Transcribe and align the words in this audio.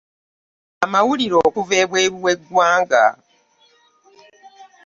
Amawulire 0.83 1.35
okuva 1.47 1.73
ebweru 1.83 2.17
we 2.23 2.33
ggwanga. 2.39 3.05